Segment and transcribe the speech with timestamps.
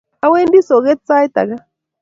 [0.25, 1.57] Awendi soget sait ake